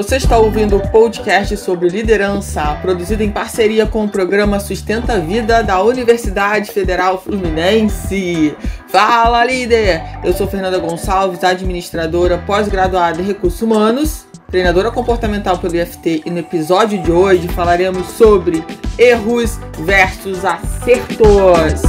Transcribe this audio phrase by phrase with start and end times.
[0.00, 5.18] Você está ouvindo o podcast sobre liderança, produzido em parceria com o programa Sustenta a
[5.18, 8.56] Vida da Universidade Federal Fluminense.
[8.88, 10.00] Fala, líder!
[10.24, 16.38] Eu sou Fernanda Gonçalves, administradora pós-graduada em recursos humanos, treinadora comportamental pelo IFT, e no
[16.38, 18.64] episódio de hoje falaremos sobre
[18.96, 21.82] erros versus acertos.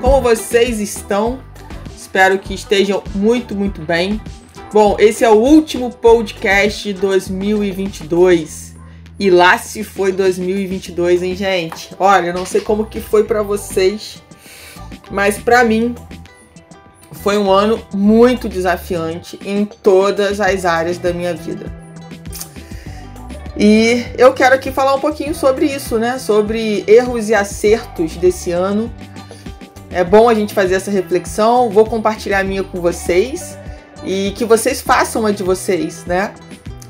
[0.00, 1.40] Como vocês estão?
[2.12, 4.20] Espero que estejam muito, muito bem.
[4.70, 8.74] Bom, esse é o último podcast de 2022.
[9.18, 11.88] E lá se foi 2022, hein, gente?
[11.98, 14.22] Olha, não sei como que foi para vocês,
[15.10, 15.94] mas para mim
[17.12, 21.72] foi um ano muito desafiante em todas as áreas da minha vida.
[23.56, 26.18] E eu quero aqui falar um pouquinho sobre isso, né?
[26.18, 28.92] Sobre erros e acertos desse ano
[29.92, 31.70] é bom a gente fazer essa reflexão.
[31.70, 33.58] Vou compartilhar a minha com vocês
[34.04, 36.32] e que vocês façam a de vocês, né?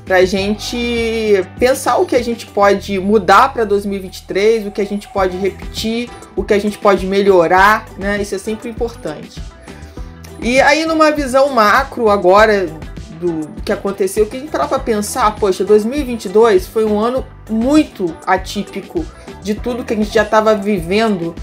[0.05, 5.07] Pra gente pensar o que a gente pode mudar para 2023, o que a gente
[5.07, 8.21] pode repetir, o que a gente pode melhorar, né?
[8.21, 9.41] Isso é sempre importante.
[10.41, 12.67] E aí, numa visão macro agora
[13.19, 18.13] do, que aconteceu, que a gente parar pra pensar, poxa, 2022 foi um ano muito
[18.25, 19.05] atípico
[19.41, 21.33] de tudo que a gente já estava vivendo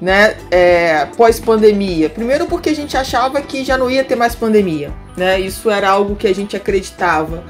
[0.00, 2.10] né, é, pós-pandemia?
[2.10, 5.40] Primeiro porque a gente achava que já não ia ter mais pandemia, né?
[5.40, 7.44] Isso era algo que a gente acreditava.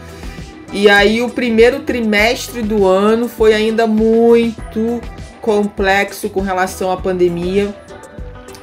[0.73, 5.01] E aí o primeiro trimestre do ano foi ainda muito
[5.41, 7.73] complexo com relação à pandemia.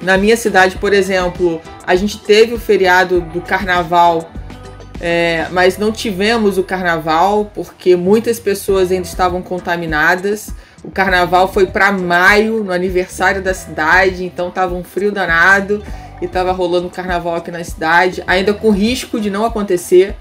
[0.02, 4.30] Na minha cidade, por exemplo, a gente teve o feriado do carnaval,
[5.00, 10.54] é, mas não tivemos o carnaval porque muitas pessoas ainda estavam contaminadas.
[10.84, 15.83] O carnaval foi para maio, no aniversário da cidade, então tava um frio danado
[16.22, 20.16] e tava rolando o carnaval aqui na cidade, ainda com risco de não acontecer.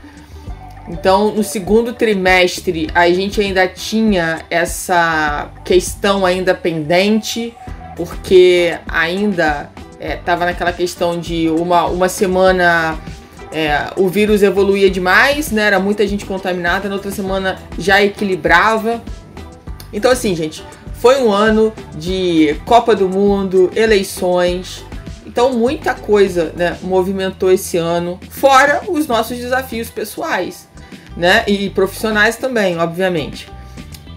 [0.88, 7.54] Então, no segundo trimestre, a gente ainda tinha essa questão ainda pendente,
[7.96, 9.70] porque ainda
[10.00, 12.98] estava é, naquela questão de uma, uma semana
[13.52, 15.62] é, o vírus evoluía demais, né?
[15.62, 19.02] Era muita gente contaminada, na outra semana já equilibrava.
[19.92, 20.64] Então, assim, gente,
[20.94, 24.84] foi um ano de Copa do Mundo, eleições.
[25.26, 30.68] Então, muita coisa né, movimentou esse ano, fora os nossos desafios pessoais
[31.16, 33.48] né, e profissionais também, obviamente.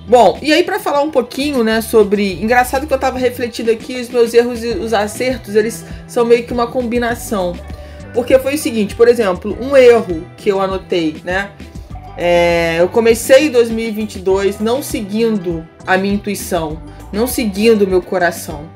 [0.08, 4.02] Bom, e aí para falar um pouquinho, né, sobre, engraçado que eu tava refletindo aqui,
[4.02, 7.54] os meus erros e os acertos, eles são meio que uma combinação.
[8.14, 11.52] Porque foi o seguinte, por exemplo, um erro que eu anotei, né,
[12.18, 16.82] é, eu comecei 2022 não seguindo a minha intuição,
[17.12, 18.70] não seguindo o meu coração.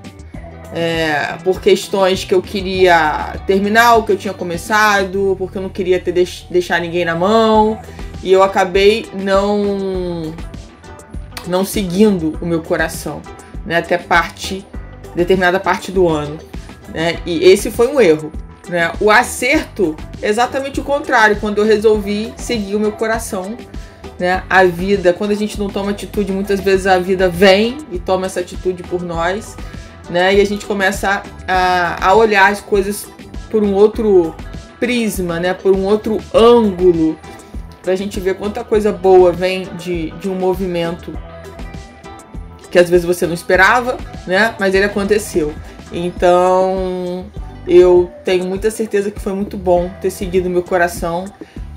[0.74, 5.70] É, por questões que eu queria terminar o que eu tinha começado, porque eu não
[5.70, 7.80] queria ter deix deixar ninguém na mão,
[8.22, 10.36] e eu acabei não
[11.48, 13.22] não seguindo o meu coração,
[13.66, 14.66] né, até parte
[15.16, 16.38] determinada parte do ano,
[16.94, 17.20] né?
[17.26, 18.32] E esse foi um erro.
[18.70, 18.92] Né?
[19.00, 23.58] O acerto, exatamente o contrário, quando eu resolvi seguir o meu coração.
[24.20, 24.44] Né?
[24.50, 28.26] A vida, quando a gente não toma atitude, muitas vezes a vida vem e toma
[28.26, 29.56] essa atitude por nós.
[30.10, 30.36] Né?
[30.36, 33.08] E a gente começa a, a olhar as coisas
[33.50, 34.36] por um outro
[34.80, 35.54] prisma, né?
[35.54, 37.18] por um outro ângulo,
[37.82, 41.18] para a gente ver quanta coisa boa vem de, de um movimento
[42.70, 44.56] que às vezes você não esperava, né?
[44.60, 45.54] mas ele aconteceu.
[45.92, 47.26] Então,
[47.68, 51.26] eu tenho muita certeza que foi muito bom ter seguido meu coração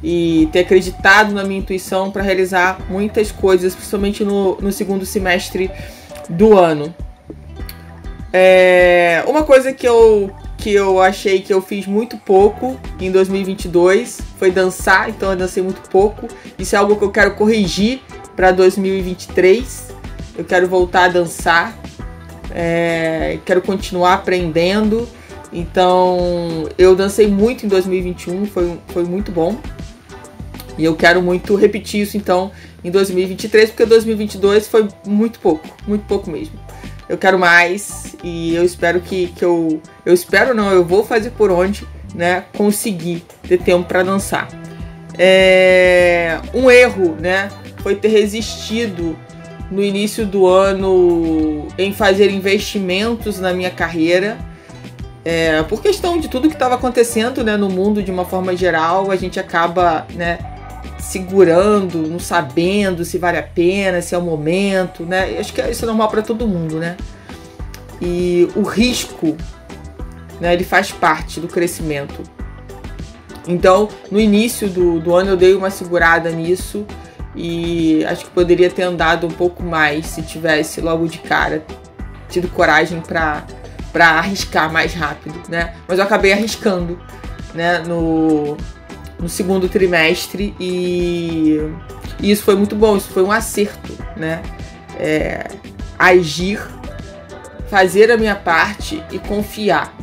[0.03, 5.71] e ter acreditado na minha intuição para realizar muitas coisas, principalmente no, no segundo semestre
[6.29, 6.95] do ano.
[8.33, 14.21] É, uma coisa que eu, que eu achei que eu fiz muito pouco em 2022
[14.39, 16.29] foi dançar, então eu dancei muito pouco.
[16.57, 18.01] Isso é algo que eu quero corrigir
[18.37, 19.91] para 2023.
[20.39, 21.77] Eu quero voltar a dançar,
[22.55, 25.07] é, quero continuar aprendendo
[25.53, 29.59] então, eu dancei muito em 2021, foi, foi muito bom.
[30.79, 32.51] E eu quero muito repetir isso então
[32.83, 36.59] em 2023, porque 2022 foi muito pouco, muito pouco mesmo.
[37.09, 39.83] Eu quero mais e eu espero que, que eu.
[40.07, 42.45] Eu espero não, eu vou fazer por onde, né?
[42.57, 44.49] Conseguir ter tempo para dançar.
[45.19, 47.51] É, um erro, né?
[47.83, 49.19] Foi ter resistido
[49.71, 54.39] no início do ano em fazer investimentos na minha carreira
[55.25, 59.11] é, por questão de tudo que estava acontecendo né, no mundo de uma forma geral,
[59.11, 60.39] a gente acaba né,
[60.99, 65.37] segurando, não sabendo se vale a pena, se é o momento, né?
[65.39, 66.97] Acho que isso é normal para todo mundo, né?
[68.01, 69.37] E o risco
[70.41, 70.55] né?
[70.55, 72.23] Ele faz parte do crescimento.
[73.47, 76.87] Então, no início do, do ano eu dei uma segurada nisso
[77.37, 81.65] e acho que poderia ter andado um pouco mais se tivesse logo de cara
[82.29, 83.45] tido coragem para
[83.93, 85.75] para arriscar mais rápido, né?
[85.87, 86.99] Mas eu acabei arriscando,
[87.55, 88.57] né, no,
[89.19, 91.59] no segundo trimestre e,
[92.21, 94.43] e, isso foi muito bom, isso foi um acerto, né?
[94.99, 95.49] É,
[95.99, 96.61] agir,
[97.69, 99.95] fazer a minha parte e confiar,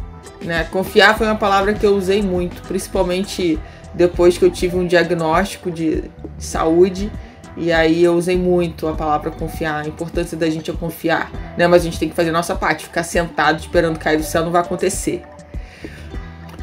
[0.41, 0.65] né?
[0.65, 3.59] Confiar foi uma palavra que eu usei muito, principalmente
[3.93, 6.03] depois que eu tive um diagnóstico de
[6.37, 7.11] saúde
[7.57, 11.67] e aí eu usei muito a palavra confiar, a importância da gente é confiar, né?
[11.67, 14.51] Mas a gente tem que fazer nossa parte, ficar sentado esperando cair do céu não
[14.51, 15.23] vai acontecer.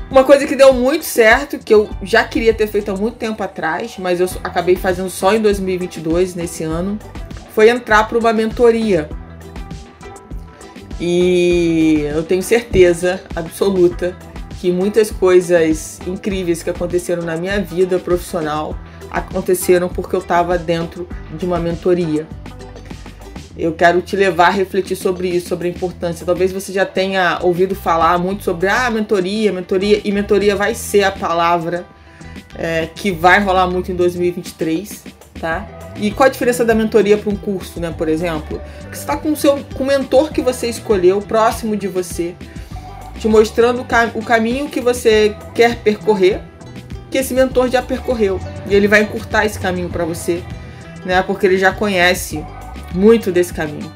[0.09, 3.43] Uma coisa que deu muito certo, que eu já queria ter feito há muito tempo
[3.43, 6.97] atrás, mas eu acabei fazendo só em 2022, nesse ano,
[7.53, 9.09] foi entrar para uma mentoria.
[11.01, 14.17] E eu tenho certeza absoluta
[14.61, 18.79] que muitas coisas incríveis que aconteceram na minha vida profissional
[19.15, 22.27] aconteceram porque eu estava dentro de uma mentoria.
[23.57, 26.27] Eu quero te levar a refletir sobre isso, sobre a importância.
[26.27, 31.05] Talvez você já tenha ouvido falar muito sobre ah, mentoria, mentoria, e mentoria vai ser
[31.05, 31.87] a palavra
[32.59, 35.05] é, que vai rolar muito em 2023,
[35.41, 35.69] tá?
[35.97, 38.61] E qual a diferença da mentoria para um curso, né, por exemplo?
[38.91, 42.35] Você está com o seu com o mentor que você escolheu, próximo de você,
[43.21, 46.41] te mostrando o, cam o caminho que você quer percorrer,
[47.09, 48.41] que esse mentor já percorreu.
[48.67, 50.43] E ele vai encurtar esse caminho para você,
[51.05, 51.23] né?
[51.23, 52.45] Porque ele já conhece
[52.95, 53.93] muito desse caminho.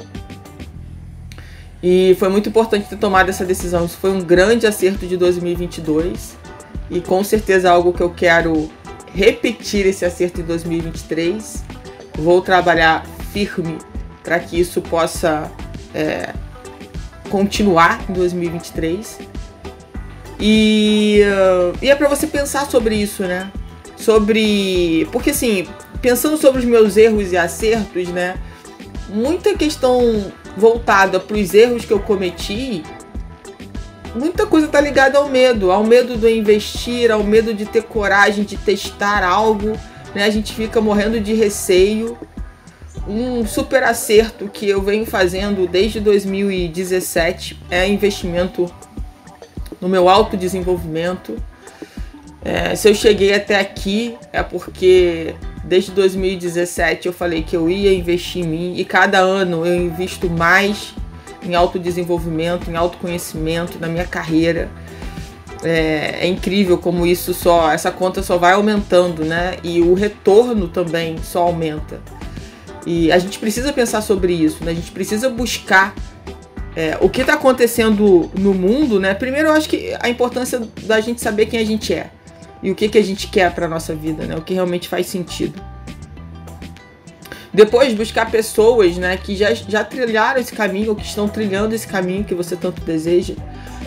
[1.83, 3.85] E foi muito importante ter tomado essa decisão.
[3.85, 6.37] Isso foi um grande acerto de 2022
[6.91, 8.71] e com certeza algo que eu quero
[9.15, 11.65] repetir esse acerto em 2023.
[12.17, 13.79] Vou trabalhar firme
[14.25, 15.51] para que isso possa
[15.95, 16.35] é,
[17.31, 19.21] continuar em 2023.
[20.41, 21.21] E,
[21.81, 23.51] e é para você pensar sobre isso, né?
[23.99, 25.07] Sobre.
[25.13, 25.67] Porque assim,
[26.01, 28.37] pensando sobre os meus erros e acertos, né?
[29.09, 32.83] Muita questão voltada para os erros que eu cometi.
[34.15, 38.43] Muita coisa tá ligada ao medo, ao medo do investir, ao medo de ter coragem
[38.43, 39.79] de testar algo,
[40.15, 40.25] né?
[40.25, 42.17] A gente fica morrendo de receio.
[43.07, 48.71] Um super acerto que eu venho fazendo desde 2017 é investimento
[49.81, 51.37] no meu autodesenvolvimento.
[52.45, 57.93] É, se eu cheguei até aqui é porque desde 2017 eu falei que eu ia
[57.93, 60.95] investir em mim e cada ano eu invisto mais
[61.43, 64.69] em autodesenvolvimento, em autoconhecimento, na minha carreira.
[65.65, 69.57] É, é, incrível como isso só, essa conta só vai aumentando, né?
[69.65, 72.01] E o retorno também só aumenta.
[72.87, 74.71] E a gente precisa pensar sobre isso, né?
[74.71, 75.93] A gente precisa buscar
[76.77, 79.15] é, o que está acontecendo no mundo, né?
[79.15, 82.11] Primeiro, eu acho que a importância da gente saber quem a gente é
[82.63, 84.37] e o que, que a gente quer para nossa vida, né?
[84.37, 85.61] O que realmente faz sentido.
[87.53, 91.89] Depois, buscar pessoas, né, que já, já trilharam esse caminho ou que estão trilhando esse
[91.89, 93.35] caminho que você tanto deseja.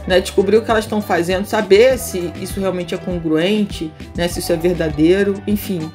[0.08, 4.40] Né, descobrir o que elas estão fazendo, saber se isso realmente é congruente, né, se
[4.40, 5.92] isso é verdadeiro, enfim.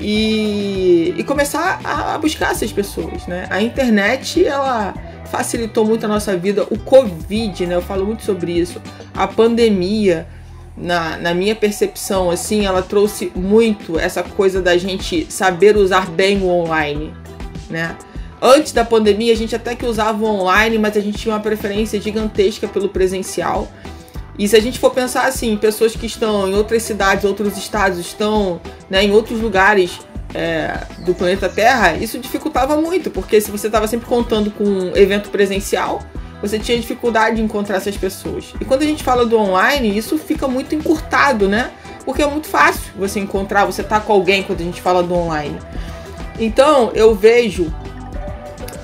[0.00, 3.24] E, e começar a buscar essas pessoas.
[3.26, 3.46] Né?
[3.48, 4.92] A internet, ela
[5.26, 6.64] facilitou muito a nossa vida.
[6.70, 7.74] O Covid, né?
[7.74, 8.80] Eu falo muito sobre isso.
[9.14, 10.26] A pandemia,
[10.76, 16.42] na, na minha percepção, assim, ela trouxe muito essa coisa da gente saber usar bem
[16.42, 17.14] o online,
[17.70, 17.96] né?
[18.40, 21.40] Antes da pandemia, a gente até que usava o online, mas a gente tinha uma
[21.40, 23.66] preferência gigantesca pelo presencial.
[24.38, 27.98] E se a gente for pensar assim, pessoas que estão em outras cidades, outros estados,
[27.98, 30.00] estão né, em outros lugares
[30.34, 34.94] é, do planeta Terra, isso dificultava muito, porque se você estava sempre contando com um
[34.94, 36.02] evento presencial,
[36.40, 38.54] você tinha dificuldade de encontrar essas pessoas.
[38.60, 41.70] E quando a gente fala do online, isso fica muito encurtado, né?
[42.04, 45.14] Porque é muito fácil você encontrar, você tá com alguém quando a gente fala do
[45.14, 45.58] online.
[46.38, 47.72] Então, eu vejo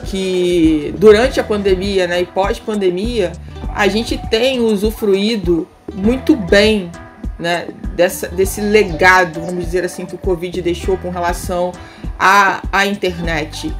[0.06, 3.32] que durante a pandemia, né, e pós-pandemia,
[3.74, 6.90] a gente tem usufruído muito bem
[7.38, 11.72] né, dessa, desse legado, vamos dizer assim, que o Covid deixou com relação
[12.18, 13.74] à, à internet.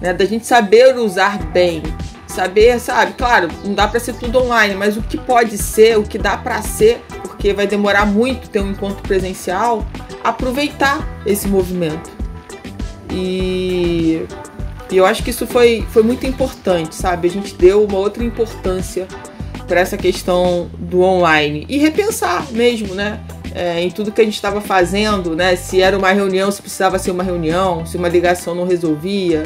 [0.00, 1.82] Né, da gente saber usar bem,
[2.28, 6.02] saber, sabe, claro, não dá para ser tudo online, mas o que pode ser, o
[6.02, 9.84] que dá para ser, porque vai demorar muito ter um encontro presencial,
[10.22, 12.10] aproveitar esse movimento.
[13.10, 14.22] E,
[14.90, 17.28] e eu acho que isso foi, foi muito importante, sabe?
[17.28, 19.08] A gente deu uma outra importância
[19.66, 23.20] para essa questão do online e repensar mesmo, né?
[23.54, 25.56] É, em tudo que a gente estava fazendo, né?
[25.56, 29.44] Se era uma reunião, se precisava ser uma reunião, se uma ligação não resolvia,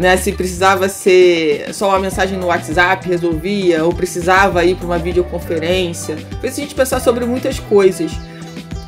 [0.00, 0.16] né?
[0.16, 6.16] Se precisava ser só uma mensagem no WhatsApp, resolvia, ou precisava ir para uma videoconferência.
[6.40, 8.10] Fez a gente pensar sobre muitas coisas.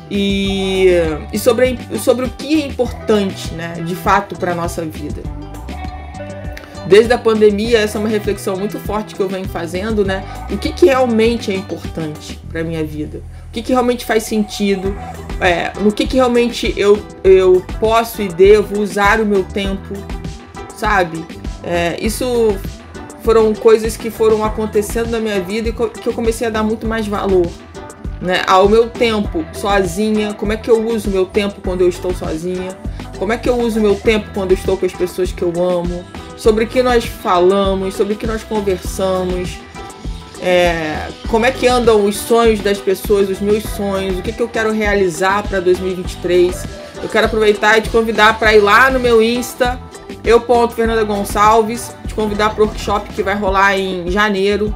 [0.09, 0.87] E,
[1.31, 5.21] e sobre, sobre o que é importante, né, de fato, para a nossa vida.
[6.87, 10.23] Desde a pandemia, essa é uma reflexão muito forte que eu venho fazendo, né?
[10.51, 13.19] O que, que realmente é importante para minha vida?
[13.49, 14.95] O que, que realmente faz sentido?
[15.39, 19.93] É, no que, que realmente eu, eu posso e devo usar o meu tempo
[20.83, 21.25] sabe?
[21.63, 22.57] É, isso
[23.23, 26.85] foram coisas que foram acontecendo na minha vida e que eu comecei a dar muito
[26.85, 27.47] mais valor.
[28.19, 32.13] Né, ao meu tempo sozinha, como é que eu uso meu tempo quando eu estou
[32.13, 32.77] sozinha,
[33.17, 35.51] como é que eu uso meu tempo quando eu estou com as pessoas que eu
[35.57, 36.05] amo,
[36.37, 39.57] sobre o que nós falamos, sobre o que nós conversamos,
[40.41, 44.41] é, como é que andam os sonhos das pessoas, os meus sonhos, o que, que
[44.41, 46.65] eu quero realizar para 2023.
[47.01, 49.77] Eu quero aproveitar e te convidar para ir lá no meu Insta,
[50.23, 54.73] eu ponto Fernanda Gonçalves, te convidar para o workshop que vai rolar em janeiro.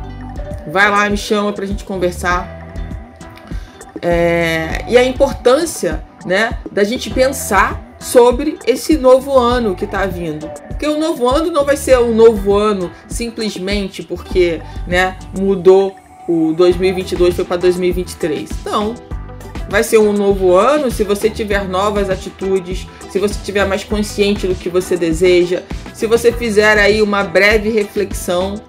[0.67, 2.57] Vai lá, me chama para a gente conversar.
[4.01, 10.49] É, e a importância, né, da gente pensar sobre esse novo ano que está vindo.
[10.67, 15.95] Porque o novo ano não vai ser um novo ano simplesmente porque, né, mudou
[16.27, 18.49] o 2022 foi para 2023.
[18.65, 18.93] Não,
[19.69, 22.87] vai ser um novo ano se você tiver novas atitudes,
[23.17, 27.69] se você tiver mais consciente do que você deseja, se você fizer aí uma breve
[27.69, 28.61] reflexão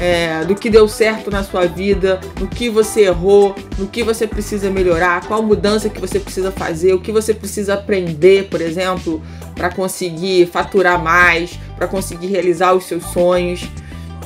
[0.00, 4.26] é, do que deu certo na sua vida, no que você errou, no que você
[4.26, 9.20] precisa melhorar, qual mudança que você precisa fazer, o que você precisa aprender, por exemplo,
[9.56, 13.68] para conseguir faturar mais, para conseguir realizar os seus sonhos.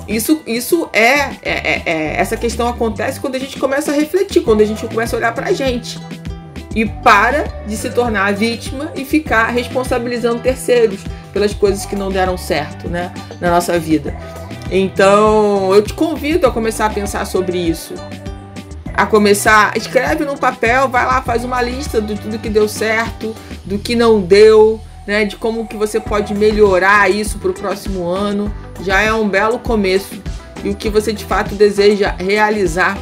[0.07, 4.43] Isso, isso é, é, é, é, Essa questão acontece quando a gente começa a refletir,
[4.43, 5.99] quando a gente começa a olhar pra gente.
[6.75, 11.00] E para de se tornar vítima e ficar responsabilizando terceiros
[11.33, 14.17] pelas coisas que não deram certo né, na nossa vida.
[14.71, 17.95] Então eu te convido a começar a pensar sobre isso.
[18.95, 23.35] A começar, escreve no papel, vai lá, faz uma lista de tudo que deu certo,
[23.64, 28.07] do que não deu, né, de como que você pode melhorar isso para o próximo
[28.07, 28.52] ano
[28.83, 30.21] já é um belo começo
[30.64, 32.99] e o que você de fato deseja realizar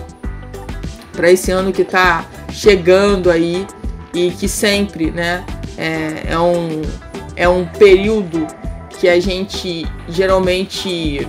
[1.12, 3.66] para esse ano que está chegando aí
[4.14, 5.44] e que sempre, né,
[5.76, 6.82] é, é, um,
[7.36, 8.46] é um período
[8.88, 11.26] que a gente geralmente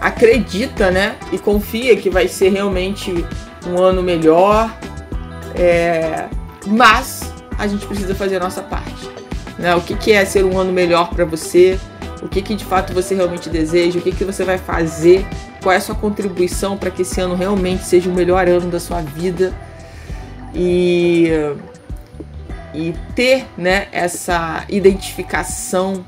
[0.00, 3.24] acredita, né, e confia que vai ser realmente
[3.66, 4.76] um ano melhor,
[5.54, 6.26] é,
[6.66, 9.08] mas a gente precisa fazer a nossa parte.
[9.58, 9.74] Né?
[9.74, 11.78] O que, que é ser um ano melhor para você?
[12.22, 15.26] o que, que de fato você realmente deseja, o que, que você vai fazer,
[15.62, 18.80] qual é a sua contribuição para que esse ano realmente seja o melhor ano da
[18.80, 19.52] sua vida
[20.54, 21.30] e,
[22.74, 26.04] e ter né, essa identificação,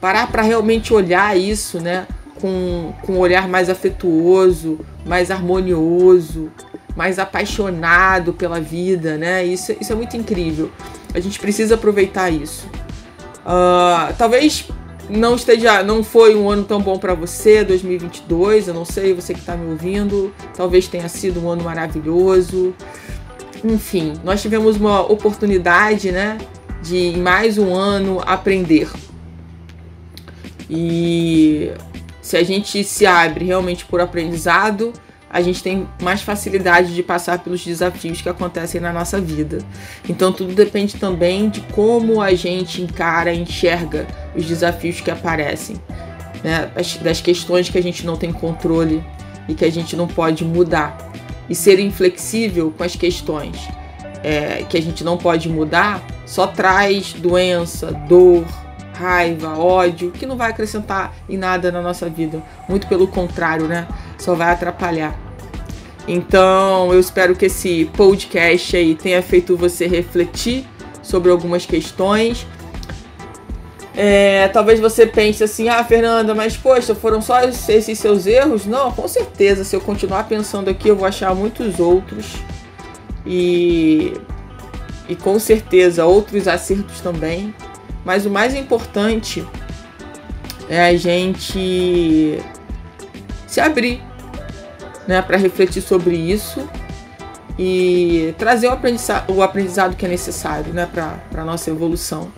[0.00, 2.06] parar para realmente olhar isso né,
[2.40, 6.50] com, com um olhar mais afetuoso, mais harmonioso,
[6.96, 9.44] mais apaixonado pela vida, né?
[9.44, 10.70] Isso, isso é muito incrível.
[11.14, 12.66] A gente precisa aproveitar isso.
[13.46, 14.68] Uh, talvez
[15.08, 18.68] não esteja, não foi um ano tão bom para você, 2022.
[18.68, 22.74] Eu não sei, você que está me ouvindo, talvez tenha sido um ano maravilhoso.
[23.64, 26.38] Enfim, nós tivemos uma oportunidade, né,
[26.82, 28.88] de em mais um ano aprender.
[30.70, 31.72] E
[32.20, 34.92] se a gente se abre realmente por aprendizado,
[35.30, 39.58] a gente tem mais facilidade de passar pelos desafios que acontecem na nossa vida.
[40.08, 45.76] Então tudo depende também de como a gente encara, enxerga os desafios que aparecem,
[46.42, 46.70] né?
[47.02, 49.04] das questões que a gente não tem controle
[49.48, 50.96] e que a gente não pode mudar.
[51.48, 53.56] E ser inflexível com as questões
[54.22, 58.44] é, que a gente não pode mudar só traz doença, dor,
[58.94, 62.42] raiva, ódio, que não vai acrescentar em nada na nossa vida.
[62.68, 63.86] Muito pelo contrário, né?
[64.18, 65.18] Só vai atrapalhar.
[66.06, 70.66] Então, eu espero que esse podcast aí tenha feito você refletir
[71.02, 72.46] sobre algumas questões.
[74.00, 78.64] É, talvez você pense assim, ah, Fernanda, mas poxa, foram só esses seus erros?
[78.64, 82.36] Não, com certeza, se eu continuar pensando aqui, eu vou achar muitos outros.
[83.26, 84.12] E,
[85.08, 87.52] e com certeza outros acertos também.
[88.04, 89.44] Mas o mais importante
[90.70, 92.38] é a gente
[93.48, 94.00] se abrir
[95.08, 96.68] né, para refletir sobre isso
[97.58, 102.30] e trazer o aprendizado, o aprendizado que é necessário né, para a nossa evolução.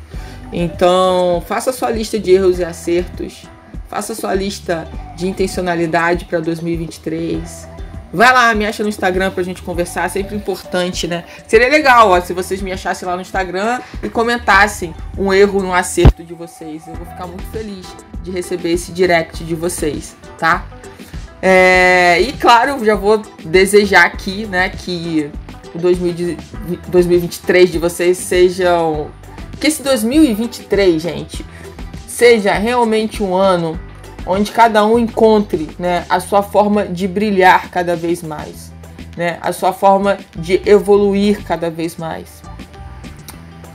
[0.53, 3.45] Então, faça sua lista de erros e acertos,
[3.89, 7.69] faça sua lista de intencionalidade para 2023,
[8.13, 11.25] Vai lá, me acha no Instagram pra gente conversar, sempre importante, né?
[11.47, 15.73] Seria legal, ó, se vocês me achassem lá no Instagram e comentassem um erro no
[15.73, 16.89] acerto de vocês.
[16.89, 17.87] Eu vou ficar muito feliz
[18.23, 20.67] de receber esse direct de vocês, tá?
[21.41, 25.31] É, e claro, já vou desejar aqui, né, que
[25.73, 29.09] o 2023 de vocês sejam.
[29.61, 31.45] Que esse 2023, gente,
[32.09, 33.79] seja realmente um ano
[34.27, 38.73] onde cada um encontre né, a sua forma de brilhar cada vez mais,
[39.17, 42.43] né, a sua forma de evoluir cada vez mais.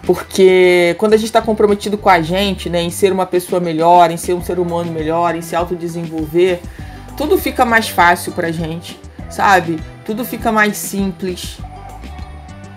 [0.04, 4.10] Porque quando a gente está comprometido com a gente, né, em ser uma pessoa melhor,
[4.10, 6.62] em ser um ser humano melhor, em se autodesenvolver,
[7.18, 9.00] tudo fica mais fácil pra gente,
[9.30, 9.80] sabe?
[10.04, 11.58] Tudo fica mais simples.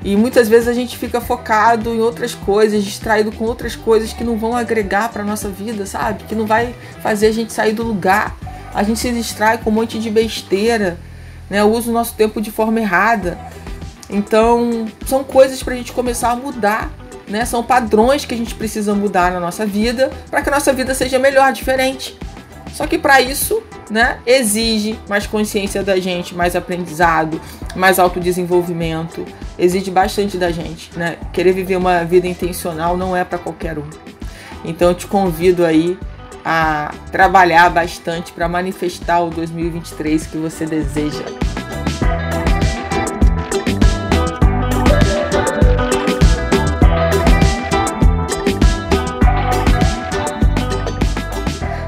[0.09, 4.25] E muitas vezes a gente fica focado em outras coisas, distraído com outras coisas que
[4.25, 6.25] não vão agregar para nossa vida, sabe?
[6.25, 8.35] Que não vai fazer a gente sair do lugar.
[8.73, 10.99] A gente se distrai com um monte de besteira,
[11.51, 11.63] né?
[11.63, 13.39] Usa o nosso tempo de forma errada.
[14.09, 16.91] Então, são coisas para a gente começar a mudar,
[17.29, 17.45] né?
[17.45, 20.95] São padrões que a gente precisa mudar na nossa vida para que a nossa vida
[20.95, 22.19] seja melhor, diferente.
[22.73, 27.39] Só que para isso, né, exige mais consciência da gente, mais aprendizado,
[27.77, 29.27] mais autodesenvolvimento,
[29.59, 31.17] exige bastante da gente, né?
[31.33, 33.89] Querer viver uma vida intencional não é para qualquer um.
[34.65, 35.99] Então eu te convido aí
[36.45, 41.25] a trabalhar bastante para manifestar o 2023 que você deseja.